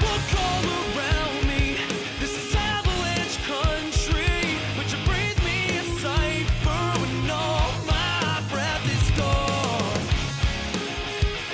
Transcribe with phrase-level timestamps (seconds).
[0.00, 1.76] Look all around me.
[2.18, 4.58] This is avalanche country.
[4.76, 10.04] But you breathe me a cipher when all my breath is gone.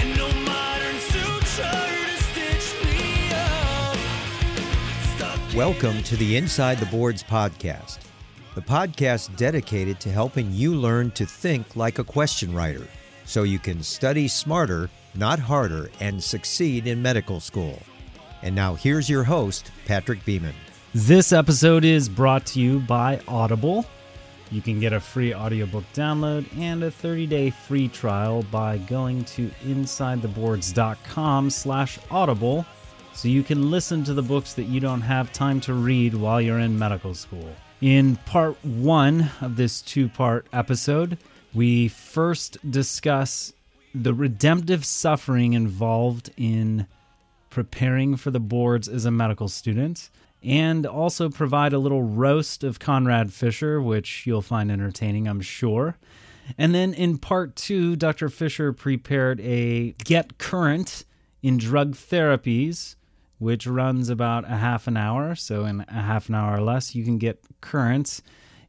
[0.00, 3.96] And no modern suture to stitch me up.
[5.16, 7.98] Stuck in Welcome to the Inside the Boards podcast,
[8.54, 12.86] the podcast dedicated to helping you learn to think like a question writer
[13.26, 17.82] so you can study smarter, not harder, and succeed in medical school.
[18.42, 20.54] And now here's your host, Patrick Beeman.
[20.94, 23.84] This episode is brought to you by Audible.
[24.50, 29.48] You can get a free audiobook download and a 30-day free trial by going to
[29.64, 32.64] insidetheboards.com slash audible
[33.12, 36.40] so you can listen to the books that you don't have time to read while
[36.40, 37.48] you're in medical school.
[37.80, 41.18] In part one of this two-part episode,
[41.56, 43.54] we first discuss
[43.94, 46.86] the redemptive suffering involved in
[47.48, 50.10] preparing for the boards as a medical student,
[50.42, 55.96] and also provide a little roast of Conrad Fischer, which you'll find entertaining, I'm sure.
[56.58, 58.28] And then in part two, Dr.
[58.28, 61.06] Fischer prepared a Get Current
[61.42, 62.96] in Drug Therapies,
[63.38, 65.34] which runs about a half an hour.
[65.34, 68.20] So, in a half an hour or less, you can get currents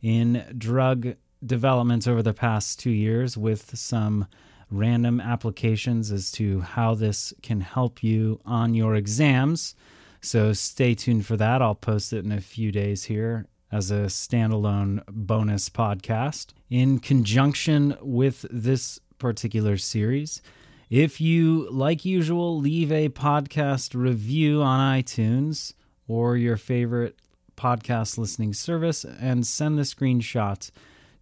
[0.01, 1.15] in drug
[1.45, 4.27] developments over the past two years with some
[4.69, 9.75] random applications as to how this can help you on your exams.
[10.21, 11.61] So stay tuned for that.
[11.61, 17.95] I'll post it in a few days here as a standalone bonus podcast in conjunction
[18.01, 20.41] with this particular series.
[20.89, 25.73] If you, like usual, leave a podcast review on iTunes
[26.07, 27.17] or your favorite
[27.57, 30.71] podcast listening service and send the screenshot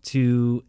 [0.06, 0.64] to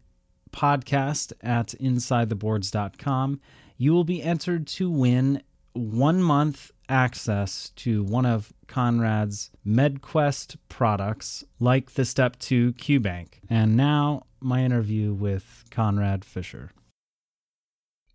[0.51, 3.39] podcast at insidetheboards.com,
[3.77, 5.41] you will be entered to win
[5.73, 13.27] one month access to one of Conrad's MedQuest products, like the Step 2 QBank.
[13.49, 16.71] And now, my interview with Conrad Fischer.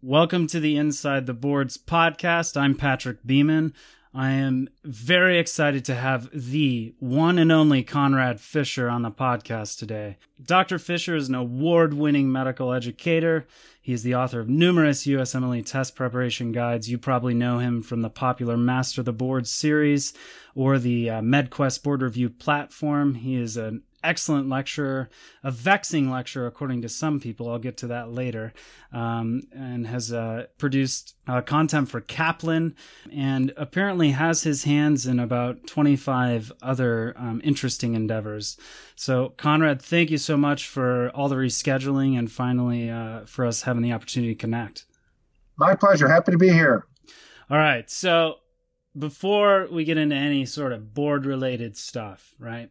[0.00, 2.60] Welcome to the Inside the Boards podcast.
[2.60, 3.72] I'm Patrick Beeman.
[4.14, 9.78] I am very excited to have the one and only Conrad Fischer on the podcast
[9.78, 10.18] today.
[10.42, 10.78] Dr.
[10.78, 13.46] Fischer is an award winning medical educator.
[13.80, 16.90] He is the author of numerous USMLE test preparation guides.
[16.90, 20.12] You probably know him from the popular Master the Board series
[20.54, 23.14] or the uh, MedQuest Board Review platform.
[23.14, 25.08] He is an excellent lecturer,
[25.42, 27.48] a vexing lecturer, according to some people.
[27.48, 28.52] I'll get to that later.
[28.92, 32.76] Um, and has uh, produced uh, content for Kaplan
[33.10, 38.58] and apparently has his hands in about 25 other um, interesting endeavors.
[38.96, 43.62] So, Conrad, thank you so much for all the rescheduling and finally uh, for us
[43.62, 44.84] having the opportunity to connect.
[45.56, 46.08] My pleasure.
[46.08, 46.86] Happy to be here.
[47.50, 47.88] All right.
[47.90, 48.36] So,
[48.96, 52.70] before we get into any sort of board related stuff, right?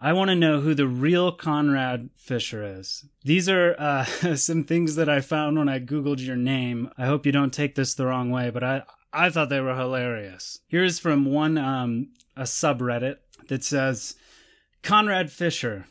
[0.00, 3.04] I want to know who the real Conrad Fischer is.
[3.24, 4.04] These are uh,
[4.36, 6.90] some things that I found when I Googled your name.
[6.98, 8.82] I hope you don't take this the wrong way, but I,
[9.12, 10.58] I thought they were hilarious.
[10.66, 13.18] Here's from one, um, a subreddit
[13.48, 14.16] that says,
[14.82, 15.86] Conrad Fischer.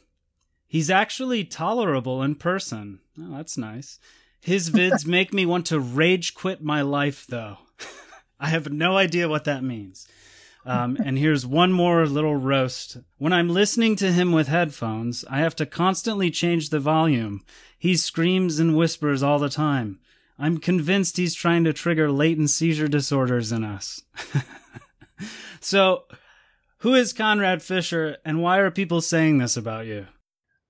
[0.67, 2.99] He's actually tolerable in person.
[3.19, 3.99] Oh, that's nice.
[4.41, 7.59] His vids make me want to rage quit my life, though.
[8.41, 10.07] I have no idea what that means.
[10.65, 12.97] Um, and here's one more little roast.
[13.17, 17.43] When I'm listening to him with headphones, I have to constantly change the volume.
[17.77, 19.99] He screams and whispers all the time.
[20.37, 24.03] I'm convinced he's trying to trigger latent seizure disorders in us.
[25.59, 26.05] so,
[26.79, 30.07] who is Conrad Fischer, and why are people saying this about you?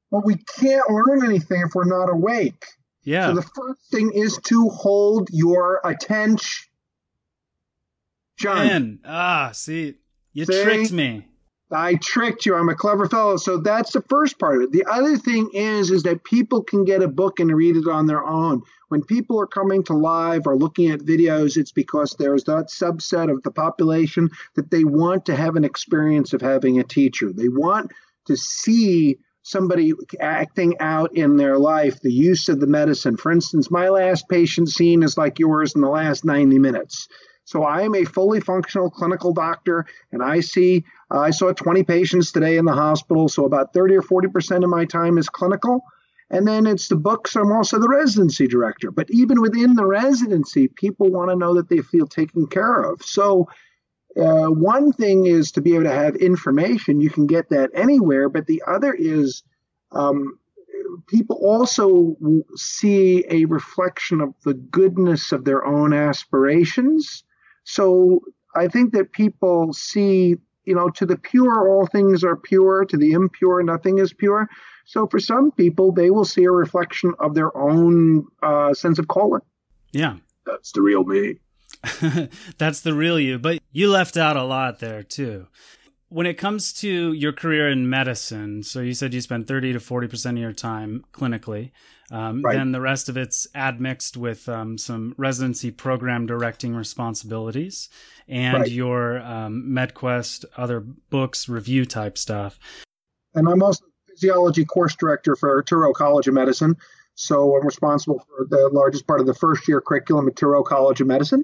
[0.09, 2.65] Well, we can't learn anything if we're not awake.
[3.03, 3.27] Yeah.
[3.27, 6.67] So the first thing is to hold your attention.
[8.41, 9.95] John, Man, ah, see,
[10.33, 10.63] you See?
[10.63, 11.27] tricked me.
[11.71, 12.55] I tricked you.
[12.55, 13.38] I'm a clever fellow.
[13.38, 14.71] So that's the first part of it.
[14.71, 18.07] The other thing is, is that people can get a book and read it on
[18.07, 18.63] their own.
[18.89, 23.31] When people are coming to live or looking at videos, it's because there's that subset
[23.31, 27.31] of the population that they want to have an experience of having a teacher.
[27.31, 27.91] They want
[28.27, 33.17] to see somebody acting out in their life the use of the medicine.
[33.17, 37.07] For instance, my last patient scene is like yours in the last 90 minutes.
[37.51, 41.83] So I am a fully functional clinical doctor, and I see uh, I saw 20
[41.83, 43.27] patients today in the hospital.
[43.27, 45.83] So about 30 or 40 percent of my time is clinical,
[46.30, 47.36] and then it's the books.
[47.36, 48.89] I'm also the residency director.
[48.89, 53.01] But even within the residency, people want to know that they feel taken care of.
[53.01, 53.50] So
[54.15, 57.01] uh, one thing is to be able to have information.
[57.01, 58.30] You can get that anywhere.
[58.30, 59.44] But the other is
[59.92, 60.39] um,
[61.07, 62.15] people also
[62.56, 67.25] see a reflection of the goodness of their own aspirations.
[67.71, 68.19] So
[68.53, 70.35] I think that people see,
[70.65, 74.50] you know, to the pure, all things are pure, to the impure, nothing is pure.
[74.85, 79.07] So for some people, they will see a reflection of their own uh, sense of
[79.07, 79.41] calling.
[79.94, 80.18] Yeah.
[80.45, 81.38] That's the real me.
[82.57, 83.39] That's the real you.
[83.39, 85.47] But you left out a lot there too.
[86.09, 89.79] When it comes to your career in medicine, so you said you spend 30 to
[89.79, 91.71] 40% of your time clinically.
[92.12, 92.58] Um, Right.
[92.58, 97.90] Then the rest of it's admixed with um, some residency program directing responsibilities
[98.28, 98.72] and Right.
[98.72, 102.60] your um, MedQuest, other books, review type stuff.
[103.34, 106.75] And I'm also physiology course director for Touro College of Medicine.
[107.16, 111.02] So I'm responsible for the largest part of the first year curriculum at Touro College
[111.02, 111.44] of Medicine.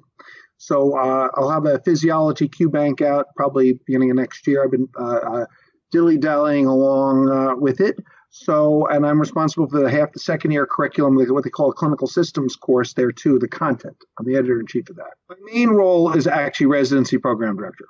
[0.58, 4.64] So uh, I'll have a physiology Q bank out probably beginning of next year.
[4.64, 5.46] I've been uh, uh,
[5.92, 7.96] dilly dallying along uh, with it.
[8.44, 11.74] So, and I'm responsible for the half the second year curriculum, what they call a
[11.74, 13.98] clinical systems course there too, the content.
[14.20, 15.14] I'm the editor in chief of that.
[15.30, 17.86] My main role is actually residency program director.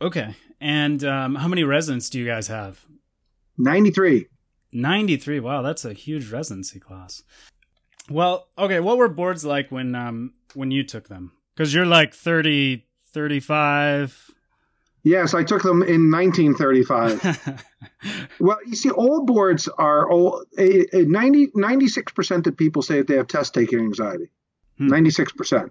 [0.00, 0.34] Okay.
[0.60, 2.84] And um, how many residents do you guys have?
[3.58, 4.26] 93.
[4.72, 7.22] 93 wow that's a huge residency class
[8.08, 12.14] well okay what were boards like when um when you took them because you're like
[12.14, 14.29] 30 35
[15.02, 17.64] Yes, I took them in 1935.
[18.38, 23.06] Well, you see, all boards are all eh, eh, 90, 96% of people say that
[23.06, 24.30] they have test taking anxiety.
[24.78, 24.90] Hmm.
[24.90, 25.70] 96%.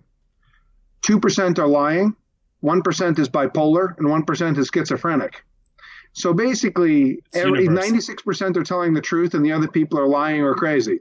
[1.02, 2.16] 2% are lying,
[2.64, 5.44] 1% is bipolar, and 1% is schizophrenic.
[6.14, 10.54] So basically, every, 96% are telling the truth, and the other people are lying or
[10.54, 11.00] crazy.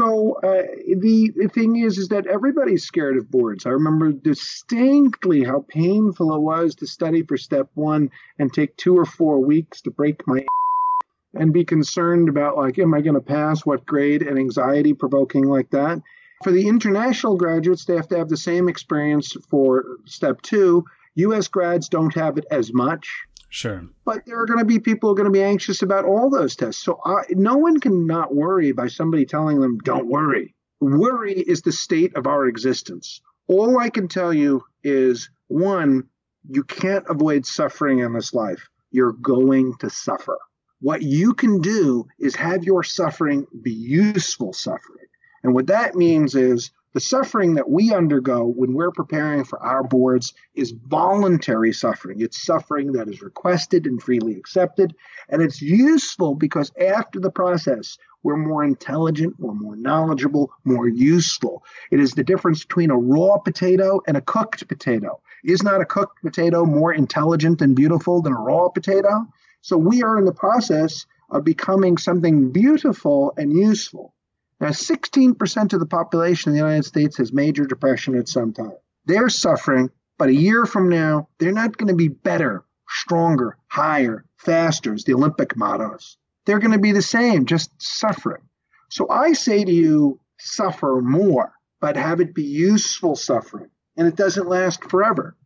[0.00, 0.62] So uh,
[0.96, 3.66] the, thing is, is that everybody's scared of boards.
[3.66, 8.08] I remember distinctly how painful it was to study for step one
[8.38, 10.46] and take two or four weeks to break my
[11.34, 13.66] and be concerned about like, am I going to pass?
[13.66, 14.22] What grade?
[14.22, 16.00] And anxiety provoking like that.
[16.44, 20.82] For the international graduates, they have to have the same experience for step two.
[21.16, 21.48] U.S.
[21.48, 23.06] grads don't have it as much
[23.50, 26.04] sure but there are going to be people who are going to be anxious about
[26.04, 26.82] all those tests.
[26.82, 30.52] So I, no one can not worry by somebody telling them, don't worry.
[30.80, 33.20] Worry is the state of our existence.
[33.46, 36.08] All I can tell you is one,
[36.48, 38.68] you can't avoid suffering in this life.
[38.90, 40.38] You're going to suffer.
[40.80, 45.06] What you can do is have your suffering be useful suffering.
[45.44, 49.84] And what that means is the suffering that we undergo when we're preparing for our
[49.84, 52.20] boards is voluntary suffering.
[52.20, 54.94] It's suffering that is requested and freely accepted.
[55.28, 61.62] And it's useful because after the process, we're more intelligent, we're more knowledgeable, more useful.
[61.90, 65.20] It is the difference between a raw potato and a cooked potato.
[65.44, 69.26] Is not a cooked potato more intelligent and beautiful than a raw potato?
[69.62, 74.14] So we are in the process of becoming something beautiful and useful.
[74.60, 78.74] Now, 16% of the population in the United States has major depression at some time.
[79.06, 84.26] They're suffering, but a year from now, they're not going to be better, stronger, higher,
[84.36, 86.18] faster, as the Olympic mottos.
[86.44, 88.42] They're going to be the same, just suffering.
[88.90, 93.70] So I say to you, suffer more, but have it be useful suffering.
[93.96, 95.36] And it doesn't last forever.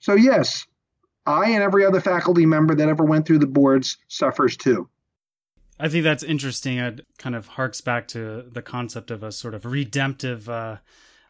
[0.00, 0.66] So, yes,
[1.24, 4.88] I and every other faculty member that ever went through the boards suffers too.
[5.78, 9.54] I think that's interesting it kind of harks back to the concept of a sort
[9.54, 10.76] of redemptive uh,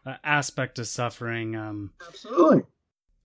[0.05, 2.63] uh, aspect of suffering um, Absolutely.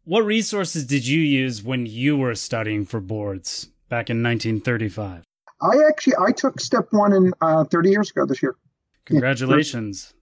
[0.05, 5.25] what resources did you use when you were studying for boards back in 1935
[5.61, 8.57] I actually I took step one in uh, 30 years ago this year.
[9.05, 10.15] congratulations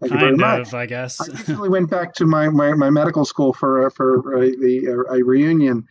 [0.00, 3.52] very kind of i guess I actually went back to my, my, my medical school
[3.52, 5.86] for uh, for uh, the uh, a reunion.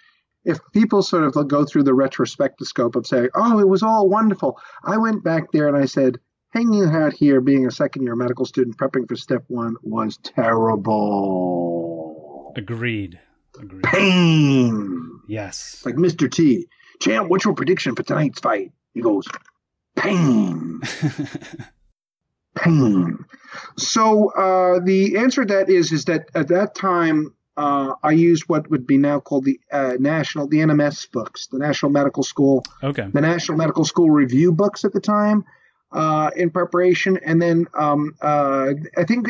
[0.48, 4.58] If people sort of go through the retrospectoscope of saying, "Oh, it was all wonderful,"
[4.84, 8.46] I went back there and I said, "Hanging out here, being a second year medical
[8.46, 10.94] student, prepping for step one was terrible.
[12.56, 13.20] agreed
[13.60, 16.32] agreed Pain." yes like Mr.
[16.32, 16.68] T.
[17.02, 18.72] Champ, what's your prediction for tonight's fight?
[18.94, 19.28] He goes,
[19.96, 20.82] "Pain."
[22.58, 23.26] pain.
[23.78, 28.44] So uh, the answer to that is is that at that time uh, I used
[28.48, 32.64] what would be now called the uh, national, the NMS books, the National Medical School,
[32.84, 33.08] Okay.
[33.12, 35.44] the National Medical School review books at the time
[35.92, 37.18] uh, in preparation.
[37.26, 39.28] And then um, uh, I think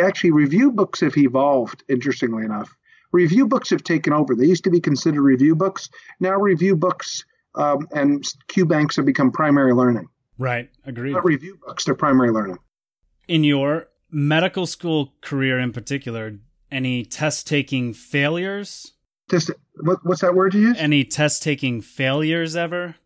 [0.00, 2.74] actually review books have evolved, interestingly enough.
[3.12, 4.34] Review books have taken over.
[4.34, 5.88] They used to be considered review books.
[6.20, 10.08] Now review books um, and Q banks have become primary learning.
[10.38, 10.70] Right.
[10.86, 11.12] Agreed.
[11.12, 12.58] Not review books, they're primary learning.
[13.26, 16.38] In your medical school career in particular,
[16.70, 18.92] any test taking failures?
[19.30, 20.78] Just what, what's that word you use?
[20.78, 22.96] Any test taking failures ever?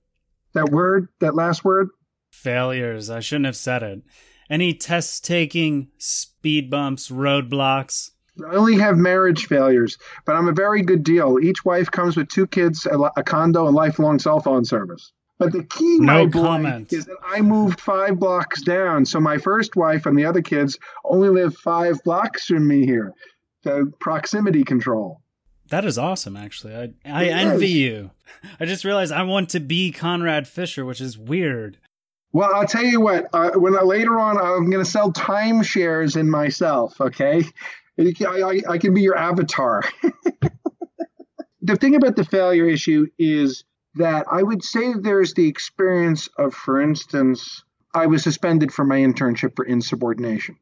[0.54, 1.88] that word, that last word?
[2.30, 3.08] Failures.
[3.08, 4.02] I shouldn't have said it.
[4.50, 8.10] Any test taking speed bumps, roadblocks?
[8.46, 11.38] I only have marriage failures, but I'm a very good deal.
[11.40, 15.12] Each wife comes with two kids, a, a condo, and lifelong cell phone service.
[15.38, 16.92] But the key, No my boy, comment.
[16.92, 19.04] is that I moved five blocks down.
[19.06, 23.12] So my first wife and the other kids only live five blocks from me here.
[23.64, 25.20] So proximity control.
[25.68, 26.74] That is awesome, actually.
[26.74, 27.72] I, I It envy is.
[27.72, 28.10] you.
[28.60, 31.78] I just realized I want to be Conrad Fischer, which is weird.
[32.32, 33.28] Well, I'll tell you what.
[33.32, 37.00] Uh, when I, later on, I'm going to sell timeshares in myself.
[37.00, 37.44] Okay,
[37.98, 39.82] I, I, I can be your avatar.
[41.62, 43.64] the thing about the failure issue is
[43.94, 47.62] that I would say that there's the experience of, for instance,
[47.94, 50.56] I was suspended from my internship for insubordination.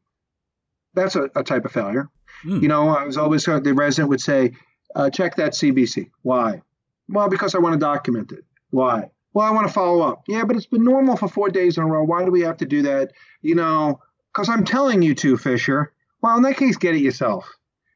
[0.93, 2.09] That's a, a type of failure.
[2.43, 2.59] Hmm.
[2.61, 4.53] You know, I was always the resident would say,
[4.95, 6.61] uh, "Check that CBC." Why?
[7.07, 8.45] Well, because I want to document it.
[8.69, 9.09] Why?
[9.33, 10.23] Well, I want to follow up.
[10.27, 12.03] Yeah, but it's been normal for four days in a row.
[12.03, 13.11] Why do we have to do that?
[13.41, 14.01] You know,
[14.33, 15.93] because I'm telling you to, Fischer.
[16.21, 17.49] Well, in that case, get it yourself.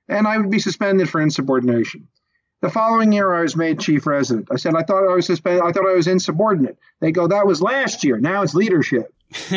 [0.08, 2.08] And I would be suspended for insubordination.
[2.62, 4.48] The following year, I was made chief resident.
[4.52, 5.62] I said, I thought I was suspended.
[5.62, 6.78] I thought I was insubordinate.
[7.00, 8.18] They go, that was last year.
[8.18, 9.14] Now it's leadership.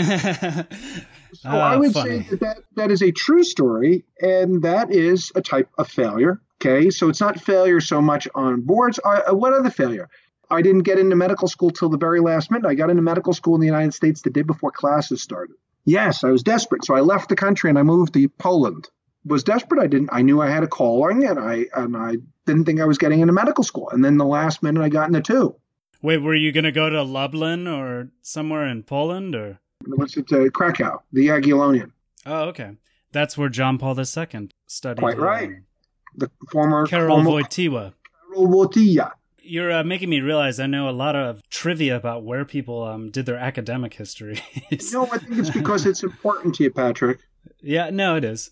[1.34, 2.22] So Ah, I would funny.
[2.22, 6.40] say that, that that is a true story, and that is a type of failure.
[6.60, 8.98] Okay, so it's not failure so much on boards.
[9.04, 10.08] Uh, what other failure?
[10.50, 12.66] I didn't get into medical school till the very last minute.
[12.66, 15.54] I got into medical school in the United States the day before classes started.
[15.84, 18.88] Yes, I was desperate, so I left the country and I moved to Poland.
[19.24, 19.80] Was desperate.
[19.80, 20.08] I didn't.
[20.12, 22.16] I knew I had a calling, and I and I
[22.46, 23.90] didn't think I was getting into medical school.
[23.90, 25.54] And then the last minute, I got into two.
[26.00, 29.60] Wait, were you going to go to Lublin or somewhere in Poland or?
[29.86, 30.32] What's it?
[30.32, 31.92] Uh, Krakow, the Jagiellonian,
[32.26, 32.72] Oh, okay.
[33.12, 35.00] That's where John Paul II studied.
[35.00, 35.50] Quite right.
[36.14, 37.94] the former Karol former Wojtyła.
[38.28, 39.12] Karol Wojtyła.
[39.40, 43.10] You're uh, making me realize I know a lot of trivia about where people um,
[43.10, 44.40] did their academic history.
[44.92, 47.20] No, I think it's because it's important to you, Patrick.
[47.62, 48.50] yeah, no, it is.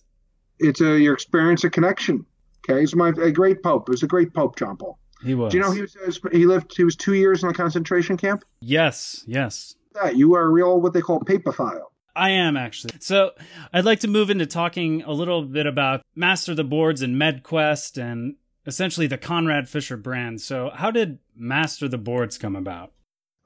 [0.58, 2.24] It's a your experience, a connection.
[2.66, 3.88] Okay, he's my a great pope.
[3.88, 4.98] He was a great pope, John Paul.
[5.22, 5.52] He was.
[5.52, 8.44] Do you know he was he lived he was two years in a concentration camp?
[8.60, 9.74] Yes, yes.
[10.02, 11.86] That you are a real what they call papophile.
[12.14, 12.94] I am actually.
[13.00, 13.32] So
[13.72, 18.00] I'd like to move into talking a little bit about Master the Boards and MedQuest
[18.02, 18.36] and
[18.66, 20.40] essentially the Conrad Fischer brand.
[20.40, 22.92] So how did Master the Boards come about?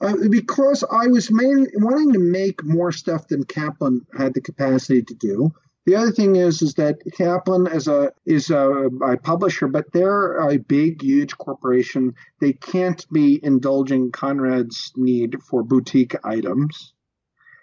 [0.00, 5.02] Uh, because I was main, wanting to make more stuff than Kaplan had the capacity
[5.02, 5.52] to do.
[5.86, 10.36] The other thing is, is that Kaplan is a is a, a publisher, but they're
[10.36, 12.14] a big, huge corporation.
[12.40, 16.92] They can't be indulging Conrad's need for boutique items.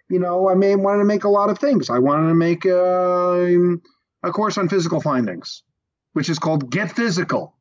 [0.10, 1.90] You know, I may wanted to make a lot of things.
[1.90, 3.78] I wanted to make a,
[4.24, 5.64] a course on physical findings,
[6.14, 7.56] which is called Get Physical.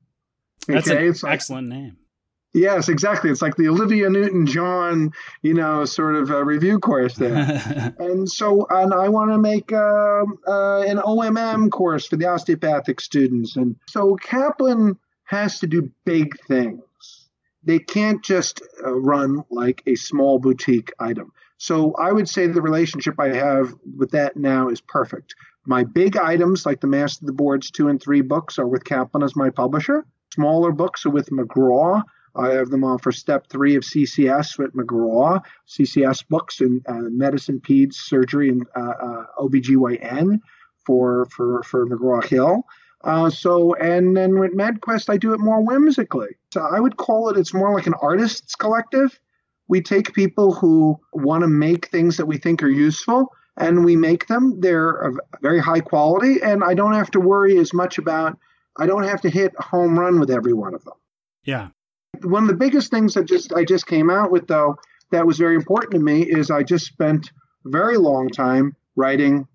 [0.67, 1.97] That's an like- excellent name.
[2.57, 3.29] Yes, exactly.
[3.29, 7.95] It's like the Olivia Newton-John, you know, sort of uh, review course there.
[7.99, 13.03] and so, and I want to make um uh, an OMM course for the osteopathic
[13.03, 13.57] students.
[13.57, 16.81] And so Kaplan has to do big things.
[17.63, 21.33] They can't just uh, run like a small boutique item.
[21.59, 25.35] So I would say the relationship I have with that now is perfect.
[25.67, 28.85] My big items, like the Master of the Boards two and three books, are with
[28.85, 30.07] Kaplan as my publisher.
[30.33, 32.03] Smaller books are with McGraw.
[32.37, 37.09] I have them on for step three of CCS with McGraw, CCS books in uh,
[37.11, 40.41] medicine, peds, surgery, and uh, uh, OBGYN
[40.85, 42.63] for, for, for McGraw Hill.
[43.05, 46.37] Uh, so, and then with MedQuest, I do it more whimsically.
[46.53, 49.19] So I would call it, it's more like an artist's collective.
[49.69, 53.97] We take people who want to make things that we think are useful and we
[53.97, 54.61] make them.
[54.61, 58.39] They're of very high quality, and I don't have to worry as much about,
[58.77, 60.95] I don't have to hit a home run with every one of them
[61.47, 61.69] yeah.
[62.23, 64.77] One of the biggest things that just I just came out with though
[65.13, 67.31] that was very important to me is I just spent
[67.65, 69.47] a very long time writing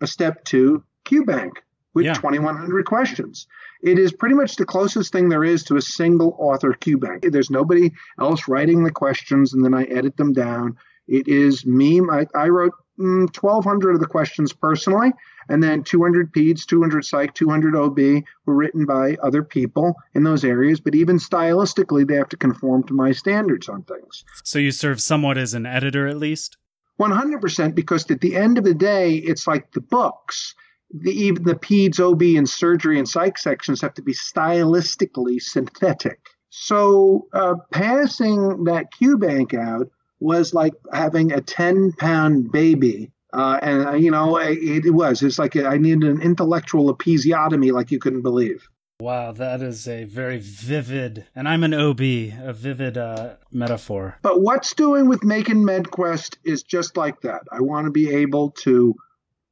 [0.00, 1.52] a step two QBank
[1.94, 2.14] with Yeah.
[2.14, 3.46] 2100 questions.
[3.82, 7.30] It is pretty much the closest thing there is to a single author QBank.
[7.30, 10.76] There's nobody else writing the questions and then I edit them down.
[11.06, 12.00] It is me.
[12.00, 15.12] I, I wrote mm, 1,200 of the questions personally,
[15.48, 17.98] and then 200 PEDS, 200 Psych, 200 OB
[18.46, 20.80] were written by other people in those areas.
[20.80, 24.24] But even stylistically, they have to conform to my standards on things.
[24.42, 26.56] So you serve somewhat as an editor at least?
[27.00, 30.54] 100% because at the end of the day, it's like the books.
[30.90, 36.20] The, even the PEDS, OB, and surgery and psych sections have to be stylistically synthetic.
[36.48, 39.88] So uh, passing that Q bank out
[40.20, 43.10] was like having a 10 pound baby.
[43.32, 45.22] Uh, and, uh, you know, it, it was.
[45.22, 48.68] It's like I needed an intellectual episiotomy like you couldn't believe.
[48.98, 54.16] Wow, that is a very vivid, and I'm an OB, a vivid uh, metaphor.
[54.22, 57.42] But what's doing with making MedQuest is just like that.
[57.52, 58.94] I want to be able to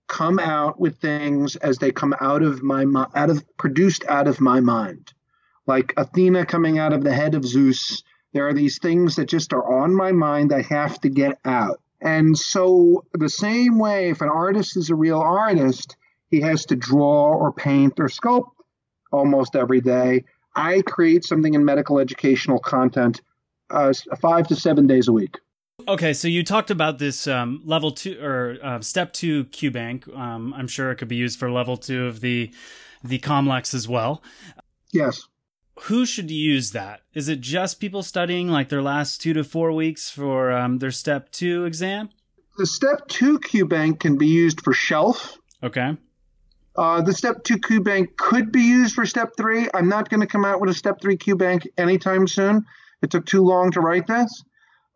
[0.09, 4.41] come out with things as they come out of my out of produced out of
[4.41, 5.13] my mind,
[5.67, 8.03] like Athena coming out of the head of Zeus.
[8.35, 10.53] There are these things that just are on my mind.
[10.53, 11.81] I have to get out.
[12.01, 15.97] And so, the same way, if an artist is a real artist,
[16.29, 18.51] he has to draw or paint or sculpt
[19.13, 20.25] almost every day.
[20.55, 23.23] I create something in medical educational content
[23.71, 25.39] uh, five to seven days a week.
[25.87, 30.15] Okay, so you talked about this um, level two or uh, step two QBank.
[30.17, 32.53] Um, I'm sure it could be used for level two of the
[33.03, 34.23] the Comlex as well.
[34.93, 35.27] Yes.
[35.83, 37.01] Who should use that?
[37.15, 40.93] Is it just people studying like their last two to four weeks for um, their
[40.93, 42.11] step two exam?
[42.57, 45.37] The step two Q bank can be used for shelf.
[45.63, 45.97] Okay.
[46.77, 49.69] Uh, the step two Q bank could be used for step three.
[49.75, 52.65] I'm not going to come out with a step three Q bank anytime soon.
[53.03, 54.45] It took too long to write this.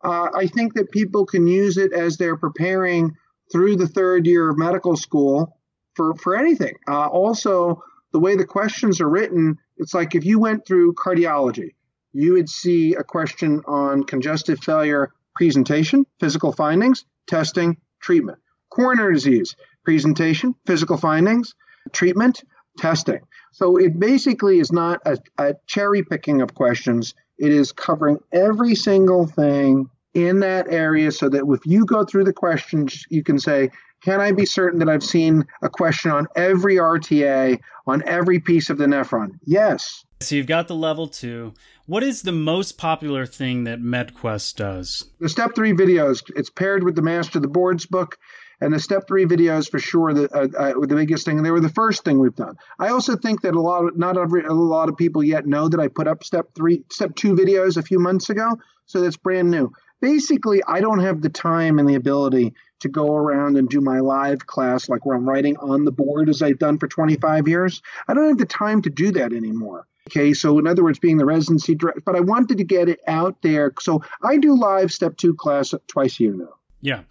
[0.03, 3.11] Uh, I think that people can use it as they're preparing
[3.51, 5.57] through the third year of medical school
[5.95, 6.75] for, for anything.
[6.87, 7.83] Uh, also,
[8.13, 11.73] the way the questions are written, it's like if you went through cardiology,
[12.13, 18.39] you would see a question on congestive failure presentation, physical findings, testing, treatment.
[18.69, 21.55] Coronary disease, presentation, physical findings,
[21.91, 22.43] treatment,
[22.77, 23.19] testing.
[23.51, 27.15] So it basically is not a, a cherry picking of questions.
[27.37, 32.25] It is covering every single thing in that area so that if you go through
[32.25, 33.71] the questions, you can say,
[34.03, 38.69] can I be certain that I've seen a question on every RTA, on every piece
[38.69, 39.31] of the nephron?
[39.45, 40.05] Yes.
[40.21, 41.53] So you've got the level two.
[41.85, 45.09] What is the most popular thing that MedQuest does?
[45.19, 48.17] The step three videos, it's paired with the Master of the Boards book.
[48.61, 51.37] And the step three videos for sure the uh, uh, the biggest thing.
[51.37, 52.57] And they were the first thing we've done.
[52.77, 55.69] I also think that a lot of not every a lot of people yet know
[55.69, 58.59] that I put up step three, step two videos a few months ago.
[58.85, 59.71] So that's brand new.
[60.01, 63.99] Basically, I don't have the time and the ability to go around and do my
[63.99, 67.81] live class like where I'm writing on the board as I've done for 25 years.
[68.07, 69.85] I don't have the time to do that anymore.
[70.07, 72.99] Okay, so in other words, being the residency director, but I wanted to get it
[73.07, 73.71] out there.
[73.79, 76.55] So I do live step two class twice a year now.
[76.81, 77.01] Yeah.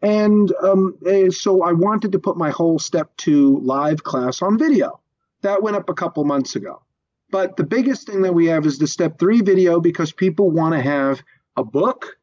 [0.00, 4.58] And um, eh, so I wanted to put my whole step two live class on
[4.58, 5.00] video.
[5.42, 6.82] That went up a couple months ago.
[7.30, 10.74] But the biggest thing that we have is the step three video because people want
[10.74, 11.22] to have
[11.56, 12.16] a book,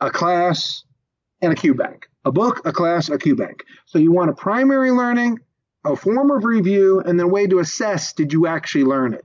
[0.00, 0.84] a class,
[1.40, 2.06] and a Q bank.
[2.24, 3.64] A book, a class, a Q bank.
[3.86, 5.38] So you want a primary learning,
[5.84, 9.24] a form of review, and then a way to assess did you actually learn it?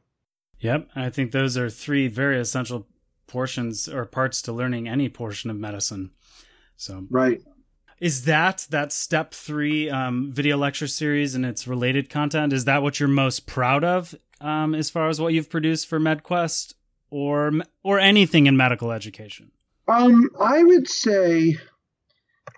[0.59, 0.89] Yep.
[0.95, 2.87] I think those are three very essential
[3.25, 6.11] portions or parts to learning any portion of medicine.
[6.75, 7.41] So Right.
[7.99, 12.51] Is that that step three um, video lecture series and its related content?
[12.51, 15.99] Is that what you're most proud of um, as far as what you've produced for
[15.99, 16.73] MedQuest
[17.11, 17.51] or
[17.83, 19.51] or anything in medical education?
[19.87, 21.57] Um, I would say,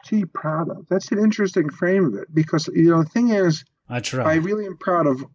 [0.04, 0.88] gee, proud of.
[0.90, 4.34] That's an interesting frame of it because you know the thing is, I try.
[4.34, 5.26] I really am proud of.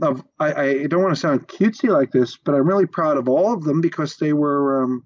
[0.00, 3.28] Of I, I don't want to sound cutesy like this, but I'm really proud of
[3.28, 4.82] all of them because they were.
[4.82, 5.04] Um,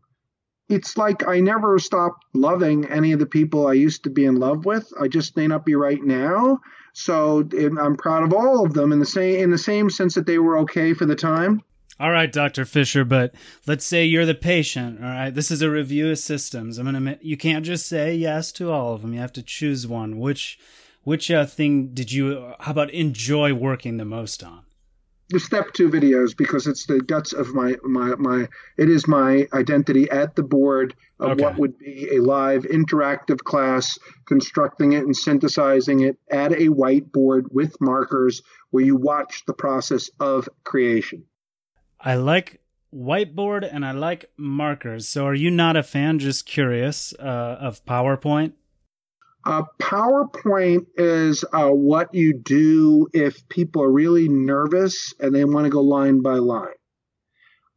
[0.69, 4.37] it's like I never stopped loving any of the people I used to be in
[4.37, 4.93] love with.
[5.01, 6.61] I just may not be right now.
[6.93, 10.27] So I'm proud of all of them in the same in the same sense that
[10.27, 11.63] they were okay for the time.
[11.99, 12.67] All right, Dr.
[12.67, 13.35] Fischer, but
[13.67, 15.31] let's say you're the patient, all right?
[15.35, 16.77] This is a review of systems.
[16.77, 19.15] I'm going to you can't just say yes to all of them.
[19.15, 20.19] You have to choose one.
[20.19, 20.59] Which
[21.05, 24.63] which uh, thing did you how about enjoy working the most on?
[25.29, 28.47] the step two videos because it's the guts of my my my
[28.79, 31.43] it is my identity at the board of Okay.
[31.43, 37.51] what would be a live interactive class constructing it and synthesizing it at a whiteboard
[37.51, 41.25] with markers where you watch the process of creation
[42.01, 42.61] I like
[42.95, 45.09] whiteboard and I like markers.
[45.09, 48.53] So are you not a fan just curious uh, of PowerPoint?
[49.45, 55.65] Uh, PowerPoint is uh, what you do if people are really nervous and they want
[55.65, 56.75] to go line by line.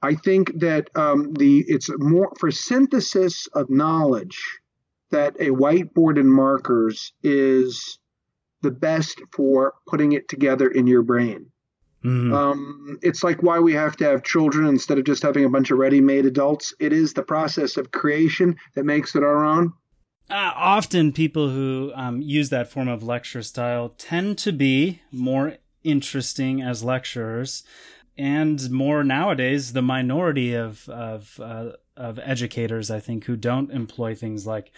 [0.01, 4.39] I think that um, the it's more for synthesis of knowledge.
[5.11, 7.99] that a whiteboard and markers is
[8.61, 11.51] the best for putting it together in your brain.
[12.03, 12.33] Mhm.
[12.33, 15.71] Um, it's like why we have to have children instead of just having a bunch
[15.71, 16.73] of ready-made adults.
[16.79, 19.73] It is the process of creation that makes it our own.
[20.29, 25.57] Uh, often people who um, use that form of lecture style tend to be more
[25.83, 27.63] interesting as lecturers
[28.17, 34.13] and more nowadays the minority of of uh, of educators I think who don't employ
[34.13, 34.71] things like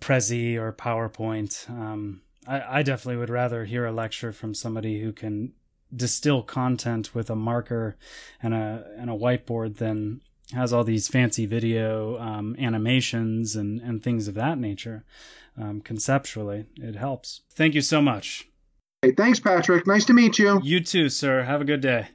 [0.00, 1.68] Prezi or PowerPoint.
[1.68, 5.52] Um, I, I definitely would rather hear a lecture from somebody who can
[5.94, 7.96] distill content with a marker
[8.42, 10.20] and a and a whiteboard than
[10.54, 15.04] has all these fancy video um, animations and, and things of that nature.
[15.60, 17.42] Um, conceptually, it helps.
[17.50, 18.48] Thank you so much.
[19.02, 19.86] Hey, thanks, Patrick.
[19.86, 20.60] Nice to meet you.
[20.62, 21.42] You too, sir.
[21.42, 22.08] Have a good day.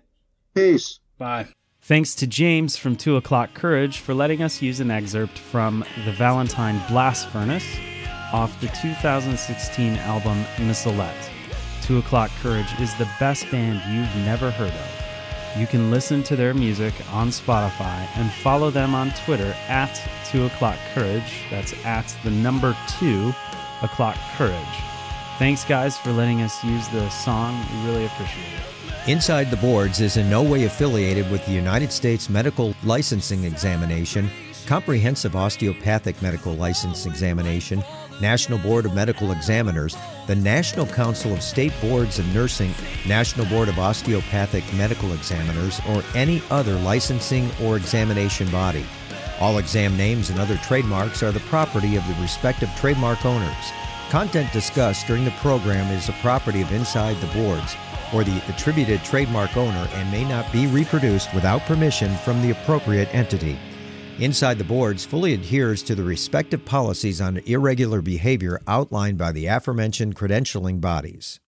[0.56, 1.00] Peace.
[1.18, 1.48] Bye.
[1.82, 6.14] Thanks to James from 2 O'Clock Courage for letting us use an excerpt from The
[6.14, 7.68] Valentine Blast Furnace
[8.32, 11.33] off the 2016 album Missalette.
[11.84, 15.60] 2 O'Clock Courage is the best band you've never heard of.
[15.60, 20.46] You can listen to their music on Spotify and follow them on Twitter at 2
[20.46, 21.44] O'Clock Courage.
[21.52, 23.34] That's at the number 2
[23.84, 24.56] O'Clock Courage.
[25.38, 27.62] Thanks, guys, for letting us use the song.
[27.74, 29.10] We really appreciate it.
[29.10, 34.30] Inside the Boards is in no way affiliated with the United States Medical Licensing Examination,
[34.66, 37.84] Comprehensive Osteopathic Medical License Examination,
[38.22, 39.96] National Board of Medical Examiners,
[40.28, 42.74] the National Council of State Boards of Nursing,
[43.08, 48.86] National Board of Osteopathic Medical Examiners, or any other licensing or examination body.
[49.40, 53.72] All exam names and other trademarks are the property of the respective trademark owners.
[54.10, 57.76] Content discussed during the program is the property of Inside the Boards
[58.14, 63.14] or the attributed trademark owner and may not be reproduced without permission from the appropriate
[63.14, 63.58] entity.
[64.20, 69.48] Inside the Boards fully adheres to the respective policies on irregular behavior outlined by the
[69.48, 71.40] aforementioned credentialing bodies.